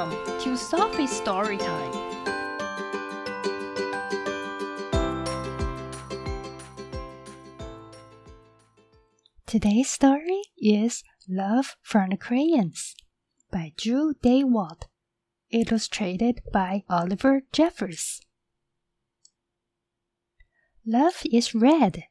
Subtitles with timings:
[0.00, 1.92] Welcome to Sophie's Story Time.
[9.46, 12.96] Today's story is Love from the Crayons
[13.52, 14.84] by Drew Daywalt,
[15.50, 18.22] illustrated by Oliver Jeffers.
[20.86, 22.04] Love is red.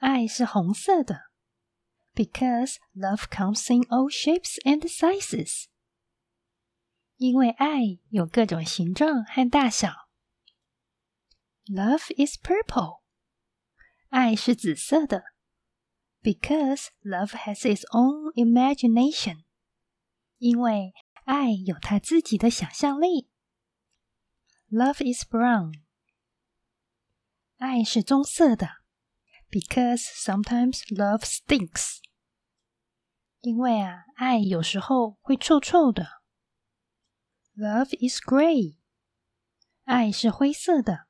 [0.00, 1.22] 爱是红色的。
[2.14, 5.70] Because love comes in all shapes and sizes.
[7.17, 10.09] 因为爱有各种形状和大小。
[11.65, 13.01] Love is purple.
[14.09, 15.23] 爱是紫色的。
[16.21, 19.43] Because love has its own imagination.
[20.37, 23.29] 因为爱有它自己的想象力。
[24.69, 25.73] Love is brown.
[27.57, 28.69] 爱是棕色的。
[29.49, 31.99] Because sometimes love stinks.
[33.39, 36.24] 因为啊，爱有时候会臭臭的。
[37.56, 38.76] Love is gray.
[39.84, 41.06] 爱是灰色的。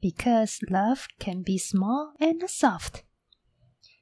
[0.00, 3.02] Because love can be small and soft.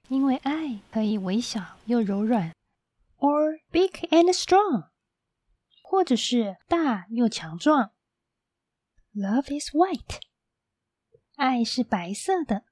[0.09, 2.53] 因为爱可以微小又柔软。
[3.19, 4.91] Or big and strong.
[5.83, 7.93] 或者是大又强壮。
[9.15, 10.21] Love is white.
[11.37, 12.65] 爱是白色的。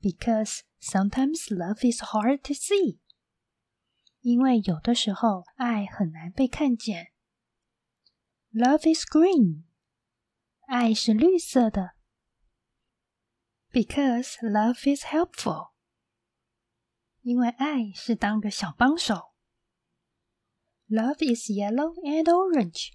[0.00, 2.98] Because sometimes love is hard to see.
[4.20, 7.12] 因为有的时候爱很难被看见。
[8.56, 9.64] Love is green.
[10.66, 11.96] 爱是绿色的。
[13.70, 15.72] Because love is helpful.
[17.22, 19.32] 因为爱是当个小帮手。
[20.88, 22.90] Love is yellow and orange.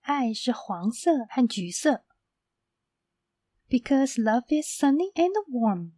[0.00, 2.04] 爱是黄色和橘色。
[3.68, 5.92] Because love is sunny and warm.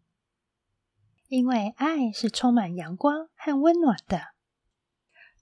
[1.29, 4.35] 因为爱是充满阳光和温暖的。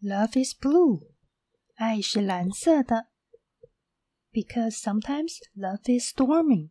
[0.03, 1.12] Love is blue.
[1.75, 3.08] 爱是蓝色的。
[4.33, 6.70] Because sometimes love is stormy.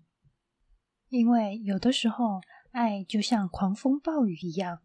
[1.09, 4.81] 因为有的时候爱就像狂风暴雨一样。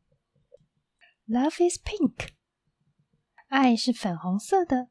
[1.26, 2.30] Love is pink.
[3.48, 4.88] 爱是粉红色的。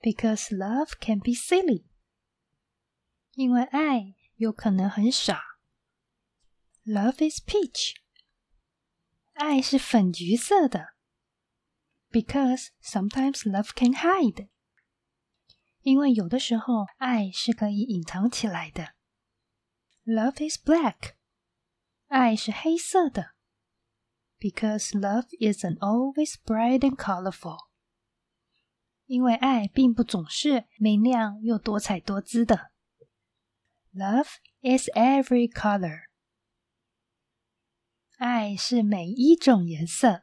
[0.00, 1.84] Because love can be silly.
[3.34, 5.42] 因为爱有可能很傻。
[6.84, 7.96] Love is peach.
[9.34, 10.91] 爱是粉橘色的。
[12.12, 14.48] Because sometimes love can hide.
[15.82, 18.94] 因为有的时候爱是可以隐藏起来的。
[20.04, 21.14] Love is black.
[22.06, 23.34] 爱是黑色的。
[24.38, 27.68] Because love isn't always bright and colorful.
[29.06, 32.70] 因为爱并不总是明亮又多彩多姿的。
[33.94, 34.28] Love
[34.60, 36.02] is every color.
[38.18, 40.22] 爱是每一种颜色。